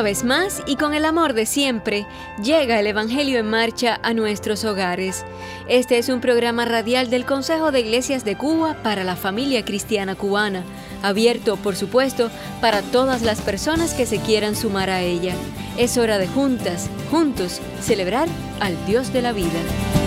[0.00, 2.06] Una vez más y con el amor de siempre,
[2.42, 5.26] llega el Evangelio en marcha a nuestros hogares.
[5.68, 10.14] Este es un programa radial del Consejo de Iglesias de Cuba para la familia cristiana
[10.14, 10.64] cubana,
[11.02, 12.30] abierto, por supuesto,
[12.62, 15.34] para todas las personas que se quieran sumar a ella.
[15.76, 18.26] Es hora de juntas, juntos, celebrar
[18.60, 19.99] al Dios de la vida.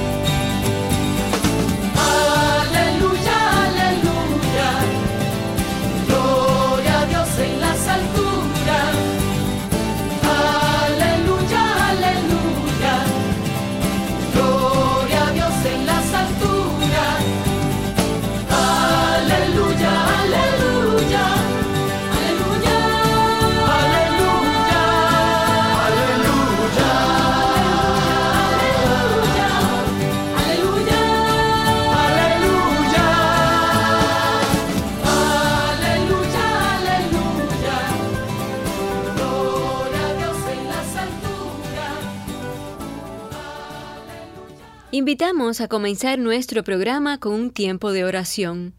[45.04, 48.74] Invitamos a comenzar nuestro programa con un tiempo de oración.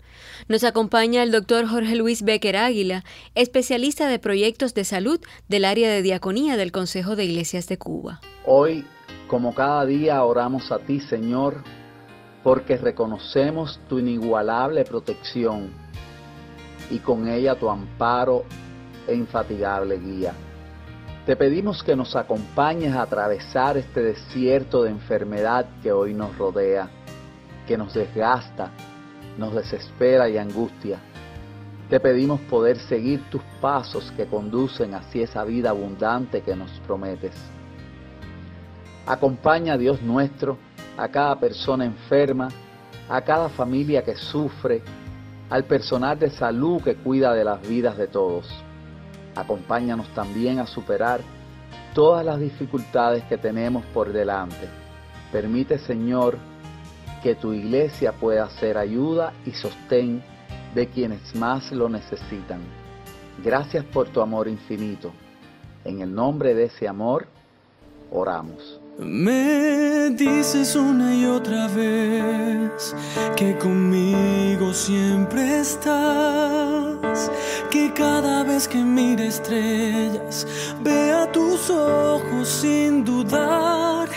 [0.49, 5.91] Nos acompaña el doctor Jorge Luis Becker Águila, especialista de proyectos de salud del área
[5.91, 8.23] de diaconía del Consejo de Iglesias de Cuba.
[8.47, 8.87] Hoy,
[9.29, 11.63] como cada día, oramos a ti, Señor,
[12.43, 15.75] porque reconocemos tu inigualable protección
[16.91, 18.47] y con ella tu amparo
[19.07, 20.33] e infatigable guía.
[21.27, 26.91] Te pedimos que nos acompañes a atravesar este desierto de enfermedad que hoy nos rodea,
[27.67, 28.71] que nos desgasta,
[29.39, 30.99] nos desespera y angustia.
[31.89, 37.35] Te pedimos poder seguir tus pasos que conducen hacia esa vida abundante que nos prometes.
[39.07, 40.59] Acompaña, Dios nuestro,
[40.99, 42.49] a cada persona enferma,
[43.09, 44.83] a cada familia que sufre,
[45.49, 48.64] al personal de salud que cuida de las vidas de todos.
[49.35, 51.21] Acompáñanos también a superar
[51.95, 54.69] todas las dificultades que tenemos por delante.
[55.33, 56.39] Permite, Señor,
[57.23, 60.23] que tu iglesia pueda ser ayuda y sostén
[60.75, 62.61] de quienes más lo necesitan.
[63.43, 65.13] Gracias por tu amor infinito.
[65.85, 67.27] En el nombre de ese amor,
[68.11, 68.81] oramos.
[68.99, 72.95] Me dices una y otra vez
[73.37, 77.31] que conmigo siempre estás,
[77.71, 80.47] que cada que mire estrellas
[80.81, 84.09] vea tus ojos sin dudar,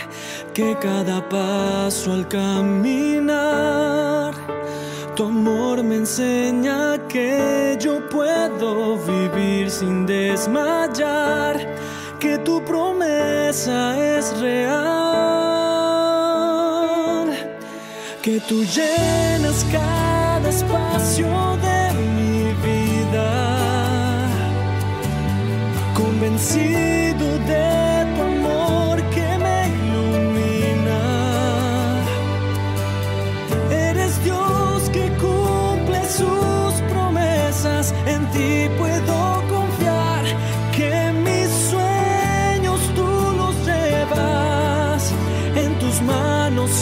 [0.54, 4.32] que cada paso al caminar,
[5.16, 11.56] tu amor me enseña que yo puedo vivir sin desmayar
[12.20, 14.78] que tu promesa es real,
[18.22, 21.47] que tú llenas cada espacio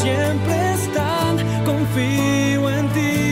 [0.02, 3.25] siempre están, confío en ti.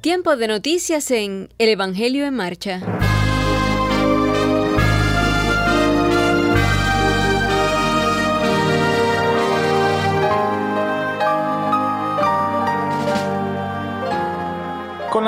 [0.00, 3.09] Tiempo de noticias en El Evangelio en Marcha.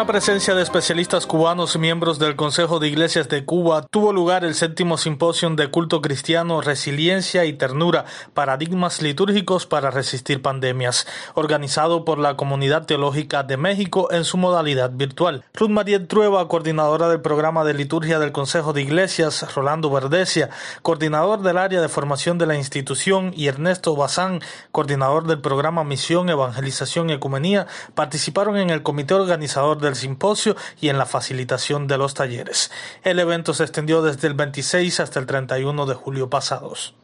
[0.07, 4.99] Presencia de especialistas cubanos miembros del Consejo de Iglesias de Cuba, tuvo lugar el séptimo
[4.99, 8.05] simposio de culto cristiano Resiliencia y Ternura,
[8.35, 14.91] Paradigmas Litúrgicos para Resistir Pandemias, organizado por la Comunidad Teológica de México en su modalidad
[14.93, 15.45] virtual.
[15.55, 20.51] Ruth María Trueba, coordinadora del programa de liturgia del Consejo de Iglesias, Rolando Verdecia,
[20.83, 24.41] coordinador del área de formación de la institución, y Ernesto Bazán,
[24.73, 30.89] coordinador del programa Misión, Evangelización y Ecumenía, participaron en el comité organizador del simposio y
[30.89, 32.71] en la facilitación de los talleres.
[33.03, 36.95] El evento se extendió desde el 26 hasta el 31 de julio pasados.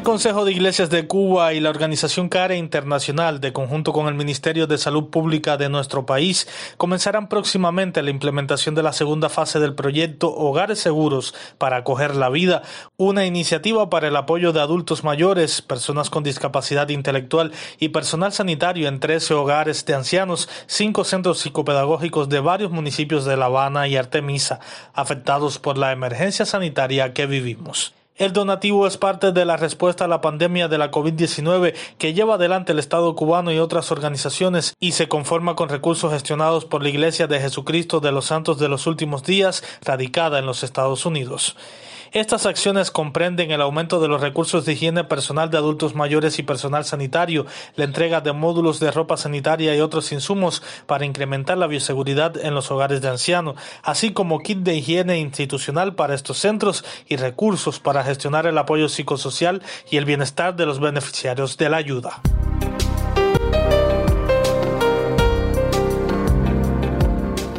[0.00, 4.14] El Consejo de Iglesias de Cuba y la Organización CARE Internacional, de conjunto con el
[4.14, 6.48] Ministerio de Salud Pública de nuestro país,
[6.78, 12.30] comenzarán próximamente la implementación de la segunda fase del proyecto Hogares Seguros para acoger la
[12.30, 12.62] vida,
[12.96, 18.88] una iniciativa para el apoyo de adultos mayores, personas con discapacidad intelectual y personal sanitario
[18.88, 23.98] en 13 hogares de ancianos, cinco centros psicopedagógicos de varios municipios de La Habana y
[23.98, 24.60] Artemisa,
[24.94, 27.92] afectados por la emergencia sanitaria que vivimos.
[28.20, 32.34] El donativo es parte de la respuesta a la pandemia de la COVID-19 que lleva
[32.34, 36.90] adelante el Estado cubano y otras organizaciones y se conforma con recursos gestionados por la
[36.90, 41.56] Iglesia de Jesucristo de los Santos de los Últimos Días, radicada en los Estados Unidos.
[42.12, 46.42] Estas acciones comprenden el aumento de los recursos de higiene personal de adultos mayores y
[46.42, 47.46] personal sanitario,
[47.76, 52.56] la entrega de módulos de ropa sanitaria y otros insumos para incrementar la bioseguridad en
[52.56, 53.54] los hogares de ancianos,
[53.84, 58.88] así como kit de higiene institucional para estos centros y recursos para gestionar el apoyo
[58.88, 62.20] psicosocial y el bienestar de los beneficiarios de la ayuda.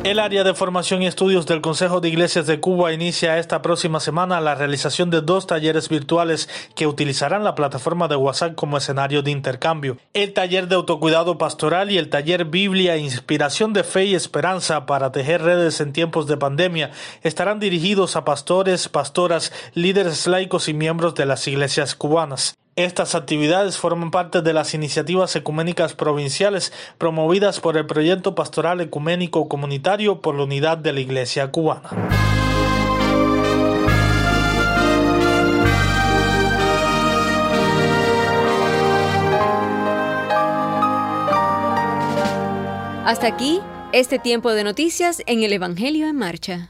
[0.03, 3.99] El área de formación y estudios del Consejo de Iglesias de Cuba inicia esta próxima
[3.99, 9.21] semana la realización de dos talleres virtuales que utilizarán la plataforma de WhatsApp como escenario
[9.21, 9.97] de intercambio.
[10.13, 15.11] El taller de autocuidado pastoral y el taller Biblia, Inspiración de Fe y Esperanza para
[15.11, 16.89] tejer redes en tiempos de pandemia
[17.21, 22.55] estarán dirigidos a pastores, pastoras, líderes laicos y miembros de las iglesias cubanas.
[22.77, 29.49] Estas actividades forman parte de las iniciativas ecuménicas provinciales promovidas por el proyecto pastoral ecuménico
[29.49, 31.89] comunitario por la unidad de la Iglesia cubana.
[43.05, 43.59] Hasta aquí,
[43.91, 46.69] este tiempo de noticias en el Evangelio en Marcha.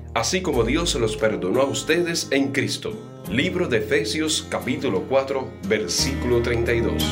[0.13, 2.93] así como Dios los perdonó a ustedes en Cristo.
[3.29, 7.03] Libro de Efesios capítulo 4 versículo 32.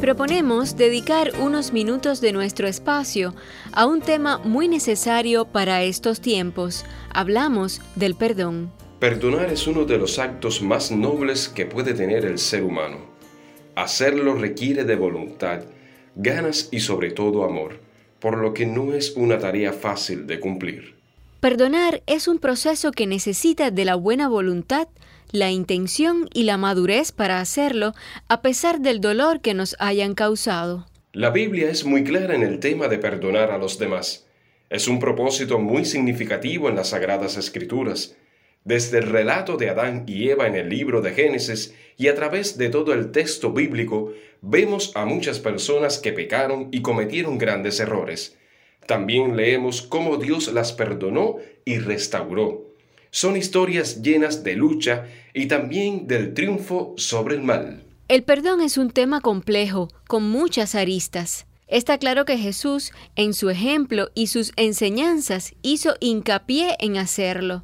[0.00, 3.34] Proponemos dedicar unos minutos de nuestro espacio
[3.72, 6.84] a un tema muy necesario para estos tiempos.
[7.12, 8.70] Hablamos del perdón.
[9.00, 12.98] Perdonar es uno de los actos más nobles que puede tener el ser humano.
[13.74, 15.64] Hacerlo requiere de voluntad,
[16.16, 17.78] ganas y sobre todo amor,
[18.18, 20.96] por lo que no es una tarea fácil de cumplir.
[21.40, 24.88] Perdonar es un proceso que necesita de la buena voluntad,
[25.30, 27.94] la intención y la madurez para hacerlo,
[28.28, 30.86] a pesar del dolor que nos hayan causado.
[31.12, 34.26] La Biblia es muy clara en el tema de perdonar a los demás.
[34.70, 38.16] Es un propósito muy significativo en las Sagradas Escrituras
[38.66, 42.58] Desde el relato de Adán y Eva en el libro de Génesis y a través
[42.58, 48.36] de todo el texto bíblico, vemos a muchas personas que pecaron y cometieron grandes errores.
[48.84, 52.66] También leemos cómo Dios las perdonó y restauró.
[53.12, 57.84] Son historias llenas de lucha y también del triunfo sobre el mal.
[58.08, 61.46] El perdón es un tema complejo, con muchas aristas.
[61.68, 67.62] Está claro que Jesús, en su ejemplo y sus enseñanzas, hizo hincapié en hacerlo.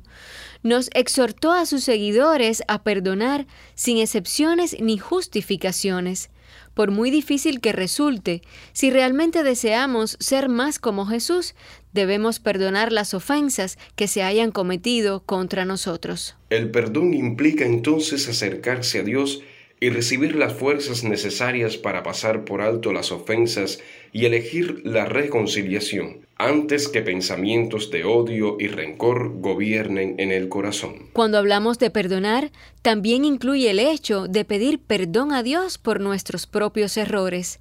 [0.62, 6.30] Nos exhortó a sus seguidores a perdonar sin excepciones ni justificaciones.
[6.74, 8.42] Por muy difícil que resulte,
[8.72, 11.54] si realmente deseamos ser más como Jesús,
[11.92, 16.36] debemos perdonar las ofensas que se hayan cometido contra nosotros.
[16.48, 19.42] El perdón implica entonces acercarse a Dios
[19.80, 23.80] y recibir las fuerzas necesarias para pasar por alto las ofensas
[24.12, 31.10] y elegir la reconciliación, antes que pensamientos de odio y rencor gobiernen en el corazón.
[31.12, 32.50] Cuando hablamos de perdonar,
[32.82, 37.60] también incluye el hecho de pedir perdón a Dios por nuestros propios errores,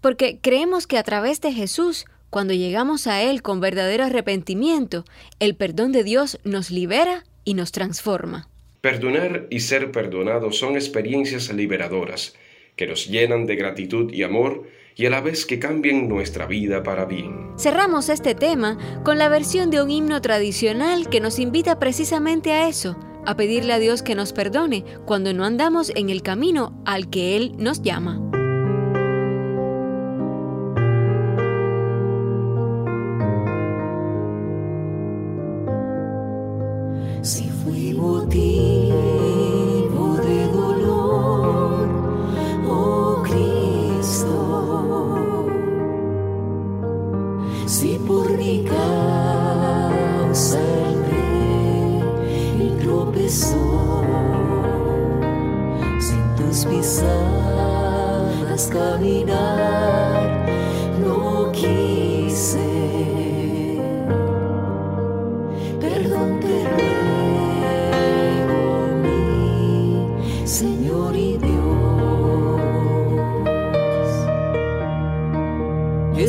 [0.00, 5.04] porque creemos que a través de Jesús cuando llegamos a Él con verdadero arrepentimiento,
[5.38, 8.48] el perdón de Dios nos libera y nos transforma.
[8.80, 12.34] Perdonar y ser perdonados son experiencias liberadoras
[12.74, 16.82] que nos llenan de gratitud y amor y a la vez que cambian nuestra vida
[16.82, 17.52] para bien.
[17.58, 22.68] Cerramos este tema con la versión de un himno tradicional que nos invita precisamente a
[22.68, 27.08] eso, a pedirle a Dios que nos perdone cuando no andamos en el camino al
[27.10, 28.41] que Él nos llama.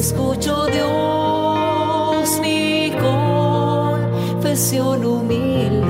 [0.03, 2.91] escucho Dios mi
[4.35, 5.87] confesión humilde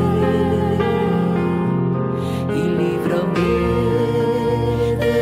[2.55, 3.53] y líbrame
[5.01, 5.17] de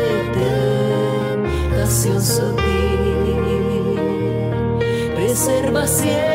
[1.70, 2.52] tentación sutil,
[5.16, 6.31] preserva siempre.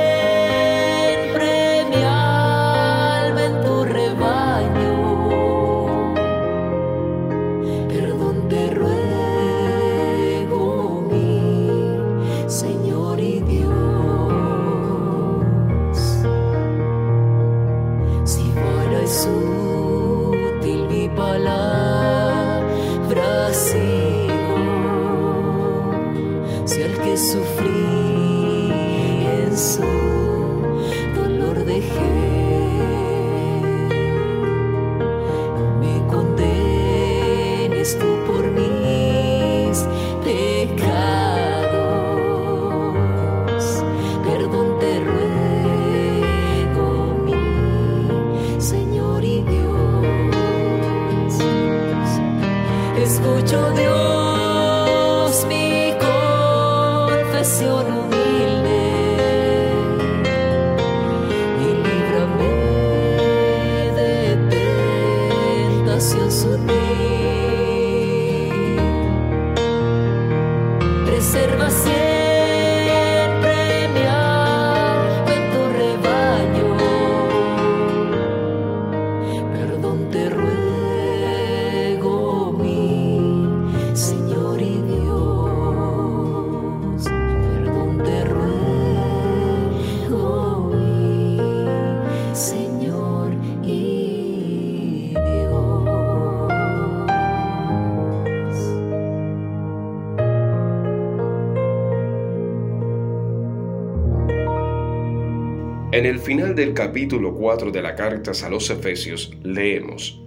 [105.97, 110.21] En el final del capítulo 4 de la carta a los Efesios leemos,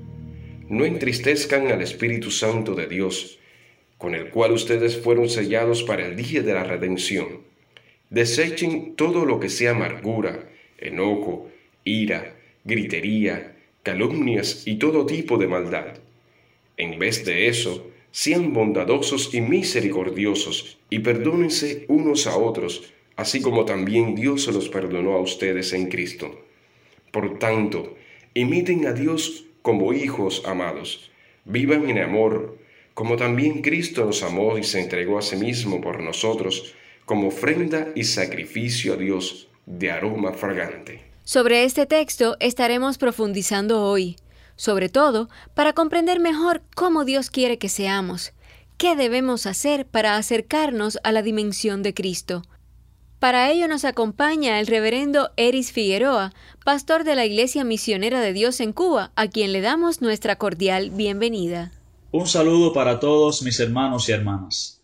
[0.68, 3.38] No entristezcan al Espíritu Santo de Dios,
[3.96, 7.42] con el cual ustedes fueron sellados para el día de la redención.
[8.08, 11.48] Desechen todo lo que sea amargura, enojo,
[11.84, 12.34] ira,
[12.64, 15.98] gritería, calumnias y todo tipo de maldad.
[16.78, 23.64] En vez de eso, sean bondadosos y misericordiosos y perdónense unos a otros, así como
[23.64, 26.44] también Dios se los perdonó a ustedes en Cristo.
[27.12, 27.96] Por tanto,
[28.32, 31.10] Imiten a Dios como hijos amados.
[31.44, 32.58] Vivan en amor,
[32.94, 36.74] como también Cristo nos amó y se entregó a sí mismo por nosotros
[37.06, 41.02] como ofrenda y sacrificio a Dios de aroma fragante.
[41.24, 44.14] Sobre este texto estaremos profundizando hoy,
[44.54, 48.32] sobre todo para comprender mejor cómo Dios quiere que seamos,
[48.76, 52.42] qué debemos hacer para acercarnos a la dimensión de Cristo.
[53.20, 56.32] Para ello nos acompaña el reverendo Eris Figueroa,
[56.64, 60.88] pastor de la Iglesia Misionera de Dios en Cuba, a quien le damos nuestra cordial
[60.88, 61.70] bienvenida.
[62.12, 64.80] Un saludo para todos mis hermanos y hermanas.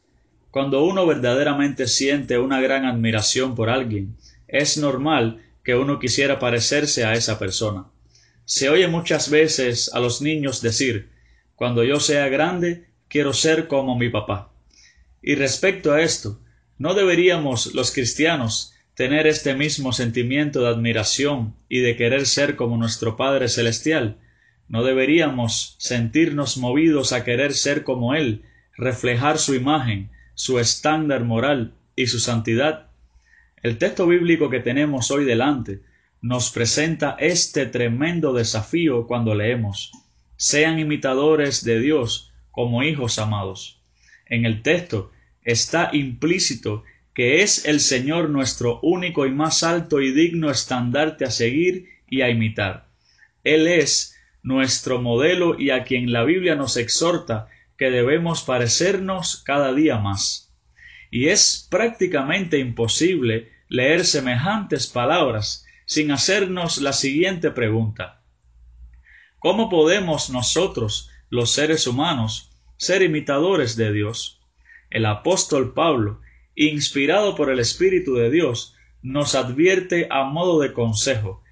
[0.50, 4.14] Cuando uno verdaderamente siente una gran admiración por alguien,
[4.48, 7.86] es normal que uno quisiera parecerse a esa persona.
[8.44, 11.08] Se oye muchas veces a los niños decir,
[11.54, 14.52] cuando yo sea grande, quiero ser como mi papá.
[15.22, 16.38] Y respecto a esto,
[16.78, 22.76] ¿no deberíamos los cristianos tener este mismo sentimiento de admiración y de querer ser como
[22.76, 24.18] nuestro Padre Celestial?
[24.68, 28.42] ¿No deberíamos sentirnos movidos a querer ser como Él,
[28.76, 32.88] reflejar su imagen, su estándar moral y su santidad?
[33.62, 35.80] El texto bíblico que tenemos hoy delante
[36.20, 39.92] nos presenta este tremendo desafío cuando leemos
[40.36, 43.80] sean imitadores de Dios como hijos amados.
[44.26, 45.12] En el texto
[45.46, 46.84] está implícito
[47.14, 52.20] que es el Señor nuestro único y más alto y digno estandarte a seguir y
[52.20, 52.88] a imitar.
[53.42, 57.48] Él es nuestro modelo y a quien la Biblia nos exhorta
[57.78, 60.52] que debemos parecernos cada día más.
[61.10, 68.20] Y es prácticamente imposible leer semejantes palabras sin hacernos la siguiente pregunta.
[69.38, 74.40] ¿Cómo podemos nosotros, los seres humanos, ser imitadores de Dios?
[74.90, 76.20] El apóstol Pablo,
[76.54, 81.42] inspirado por el Espíritu de Dios, nos advierte a modo de consejo,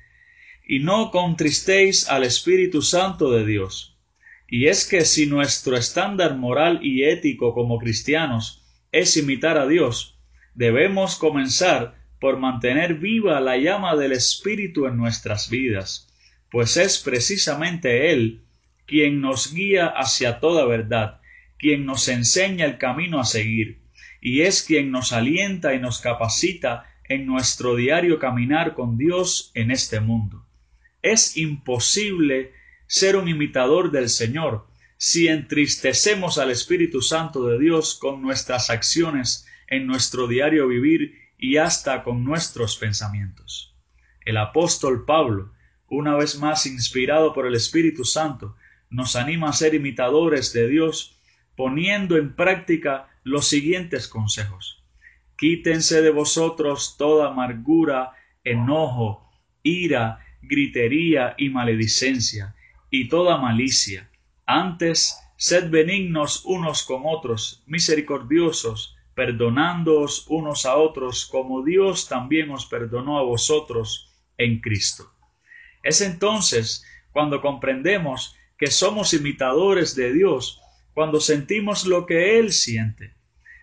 [0.67, 3.99] y no contristéis al Espíritu Santo de Dios.
[4.49, 10.19] Y es que si nuestro estándar moral y ético como cristianos es imitar a Dios,
[10.55, 16.09] debemos comenzar por mantener viva la llama del Espíritu en nuestras vidas,
[16.51, 18.45] pues es precisamente Él
[18.87, 21.21] quien nos guía hacia toda verdad,
[21.65, 23.81] quien nos enseña el camino a seguir,
[24.21, 29.71] y es quien nos alienta y nos capacita en nuestro diario caminar con Dios en
[29.71, 30.47] este mundo.
[31.01, 32.53] Es imposible
[32.87, 34.67] ser un imitador del Señor
[34.99, 41.57] si entristecemos al Espíritu Santo de Dios con nuestras acciones en nuestro diario vivir y
[41.57, 43.75] hasta con nuestros pensamientos.
[44.27, 45.55] El apóstol Pablo,
[45.89, 48.55] una vez más inspirado por el Espíritu Santo,
[48.91, 51.15] nos anima a ser imitadores de Dios,
[51.57, 54.83] poniendo en práctica los siguientes consejos.
[55.37, 58.13] Quítense de vosotros toda amargura,
[58.45, 59.31] enojo,
[59.63, 62.55] ira, gritería y maledicencia,
[62.91, 64.11] y toda malicia.
[64.47, 72.67] Antes, sed benignos unos con otros, misericordiosos, perdonándoos unos a otros como Dios también os
[72.67, 75.11] perdonó a vosotros en Cristo.
[75.83, 80.61] Es entonces cuando comprendemos que somos imitadores de Dios,
[80.95, 83.15] cuando sentimos lo que Él siente,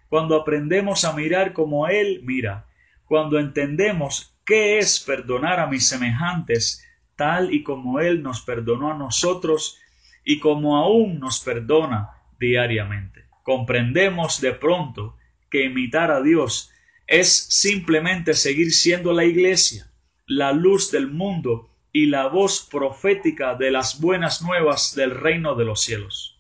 [0.10, 2.68] cuando aprendemos a mirar como Él mira,
[3.06, 8.98] cuando entendemos qué es perdonar a mis semejantes, tal y como Él nos perdonó a
[8.98, 9.80] nosotros
[10.24, 13.26] y como aún nos perdona diariamente.
[13.44, 15.18] Comprendemos de pronto
[15.50, 16.72] que imitar a Dios
[17.08, 19.92] es simplemente seguir siendo la iglesia,
[20.26, 25.66] la luz del mundo y la voz profética de las buenas nuevas del reino de
[25.66, 26.31] los cielos.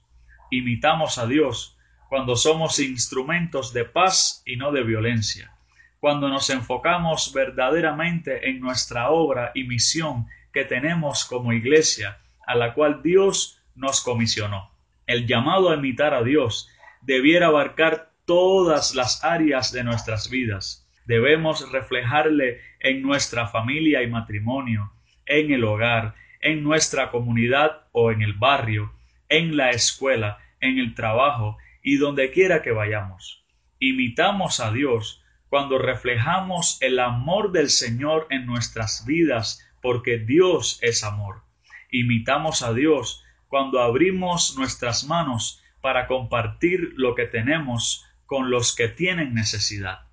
[0.51, 1.77] Imitamos a Dios
[2.09, 5.55] cuando somos instrumentos de paz y no de violencia,
[6.01, 12.73] cuando nos enfocamos verdaderamente en nuestra obra y misión que tenemos como iglesia, a la
[12.73, 14.71] cual Dios nos comisionó.
[15.07, 16.69] El llamado a imitar a Dios
[17.01, 20.85] debiera abarcar todas las áreas de nuestras vidas.
[21.05, 24.91] Debemos reflejarle en nuestra familia y matrimonio,
[25.25, 28.91] en el hogar, en nuestra comunidad o en el barrio,
[29.31, 33.43] en la escuela, en el trabajo y donde quiera que vayamos.
[33.79, 41.03] Imitamos a Dios cuando reflejamos el amor del Señor en nuestras vidas, porque Dios es
[41.03, 41.43] amor.
[41.89, 48.87] Imitamos a Dios cuando abrimos nuestras manos para compartir lo que tenemos con los que
[48.87, 50.07] tienen necesidad.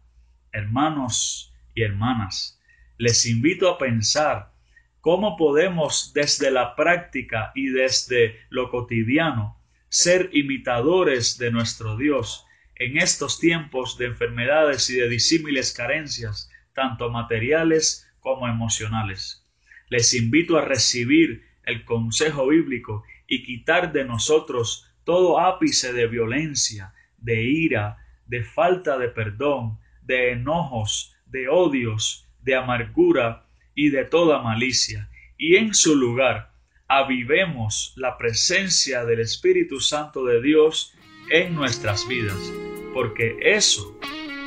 [0.52, 2.60] Hermanos y hermanas,
[2.96, 4.54] les invito a pensar
[5.00, 12.98] cómo podemos desde la práctica y desde lo cotidiano ser imitadores de nuestro Dios en
[12.98, 19.46] estos tiempos de enfermedades y de disímiles carencias, tanto materiales como emocionales.
[19.88, 26.92] Les invito a recibir el consejo bíblico y quitar de nosotros todo ápice de violencia,
[27.16, 33.47] de ira, de falta de perdón, de enojos, de odios, de amargura
[33.78, 36.50] y de toda malicia, y en su lugar
[36.88, 40.94] avivemos la presencia del Espíritu Santo de Dios
[41.30, 42.52] en nuestras vidas,
[42.92, 43.96] porque eso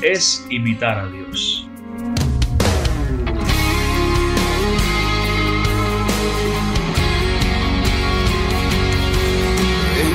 [0.02, 1.65] es imitar a Dios.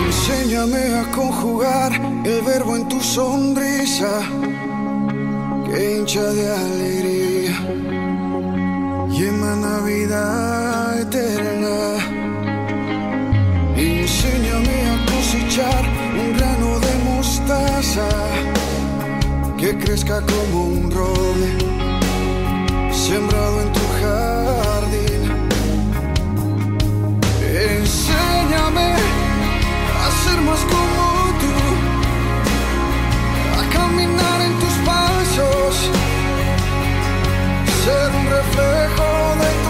[0.04, 4.20] Enséñame a conjugar el verbo en tu sonrisa,
[5.64, 7.95] que hincha de alegría
[9.24, 11.76] emana vida eterna.
[13.76, 15.84] Enséñame a cosechar
[16.20, 18.08] un grano de mostaza
[19.58, 21.50] que crezca como un roble
[22.92, 25.22] sembrado en tu jardín.
[27.72, 28.88] Enséñame
[30.04, 31.04] a ser más como
[31.40, 31.54] tú,
[33.60, 35.90] a caminar en tus pasos,
[37.84, 38.15] ser
[38.98, 39.65] un reflejo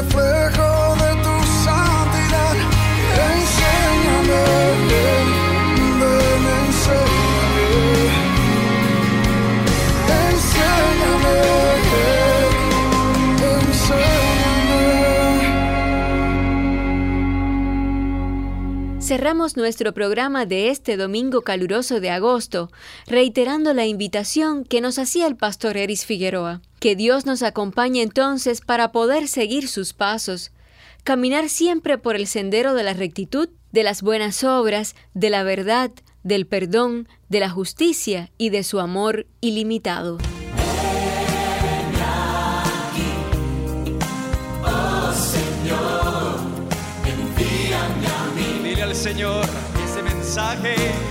[0.00, 2.56] reflejo de tu santidad.
[3.32, 4.44] Enséñame,
[4.90, 5.28] ven,
[6.62, 7.68] enséñame.
[10.30, 11.38] Enséñame.
[19.00, 22.70] Cerramos nuestro programa de este domingo caluroso de agosto,
[23.06, 26.62] reiterando la invitación que nos hacía el pastor Eris Figueroa.
[26.80, 30.50] Que Dios nos acompañe entonces para poder seguir sus pasos,
[31.04, 35.92] caminar siempre por el sendero de la rectitud, de las buenas obras, de la verdad,
[36.24, 40.18] del perdón, de la justicia y de su amor ilimitado.
[49.00, 49.46] Señor
[49.82, 51.09] ese mensaje.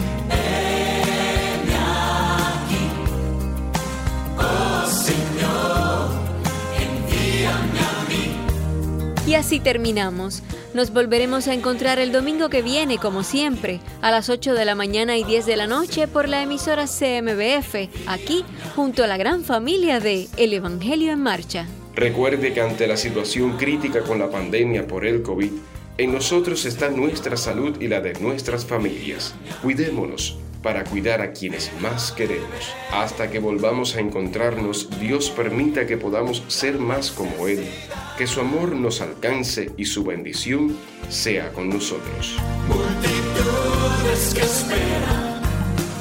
[9.30, 10.42] Y así terminamos.
[10.74, 14.74] Nos volveremos a encontrar el domingo que viene, como siempre, a las 8 de la
[14.74, 17.76] mañana y 10 de la noche por la emisora CMBF,
[18.08, 18.44] aquí,
[18.76, 21.68] junto a la gran familia de El Evangelio en Marcha.
[21.94, 25.52] Recuerde que ante la situación crítica con la pandemia por el COVID,
[26.00, 29.36] en nosotros está nuestra salud y la de nuestras familias.
[29.62, 32.74] Cuidémonos, para cuidar a quienes más queremos.
[32.91, 37.65] Hasta que volvamos a encontrarnos, Dios permita que podamos ser más como Él,
[38.17, 40.78] que su amor nos alcance y su bendición
[41.10, 42.38] sea con nosotros.
[42.67, 45.41] Multitudes que esperan,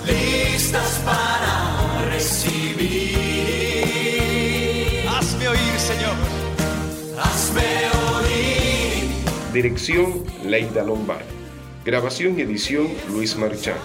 [0.07, 3.19] listas para recibir.
[5.09, 6.17] Hazme oír, Señor.
[7.19, 9.09] Hazme oír.
[9.53, 11.38] Dirección Leida Lombard.
[11.89, 13.79] Grabación y edición Luis Marchán.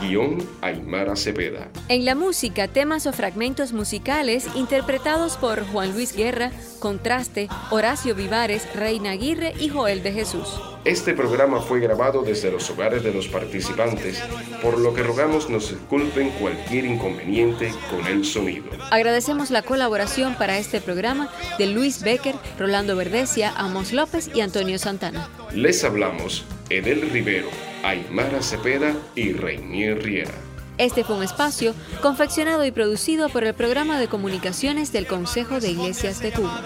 [0.00, 1.68] Guión Aymara Cepeda.
[1.88, 8.72] En la música, temas o fragmentos musicales interpretados por Juan Luis Guerra, Contraste, Horacio Vivares,
[8.76, 10.46] Reina Aguirre y Joel de Jesús.
[10.84, 14.22] Este programa fue grabado desde los hogares de los participantes,
[14.62, 18.66] por lo que rogamos nos disculpen cualquier inconveniente con el sonido.
[18.92, 24.78] Agradecemos la colaboración para este programa de Luis Becker, Rolando Verdesia, Amos López y Antonio
[24.78, 25.28] Santana.
[25.52, 27.48] Les hablamos Edel Rivero,
[27.82, 30.34] Aymara Cepeda y Reinier Riera.
[30.76, 35.70] Este fue un espacio confeccionado y producido por el programa de comunicaciones del Consejo de
[35.70, 36.62] Iglesias de Cuba.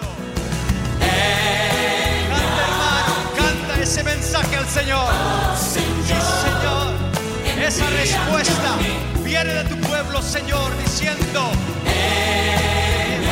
[2.28, 5.06] Canta hermano, canta ese mensaje al Señor.
[5.08, 6.02] Oh, señor.
[6.04, 7.66] Sí, Señor.
[7.66, 8.76] Esa respuesta
[9.24, 11.50] viene de tu pueblo, Señor, diciendo.
[11.84, 13.22] Ven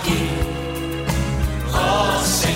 [0.00, 0.30] aquí,
[1.72, 2.53] oh, Señor.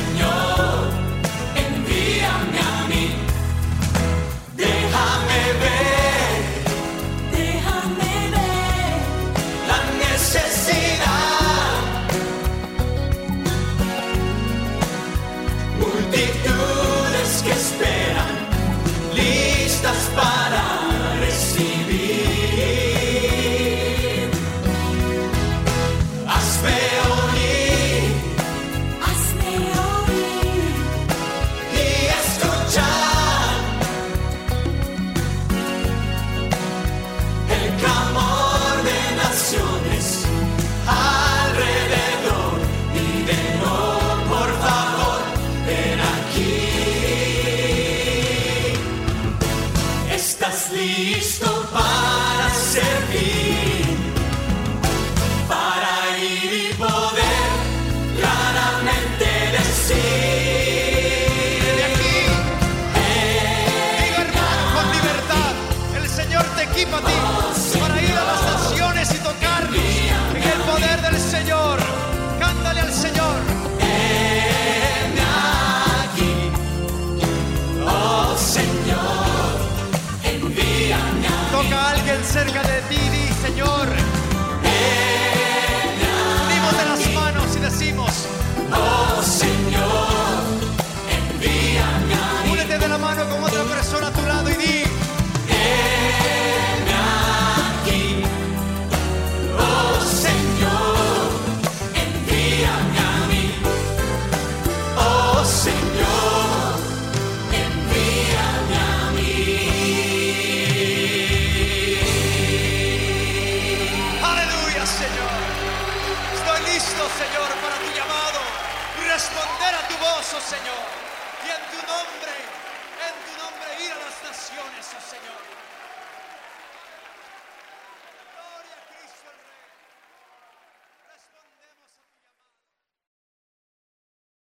[81.62, 83.88] toca a alguien cerca de ti, di Señor.
[86.47, 88.12] Unimos de las manos y decimos,
[88.73, 90.42] oh Señor,
[91.18, 92.53] envíame.
[92.53, 94.98] Únete de la mano con otra persona a tu lado y di.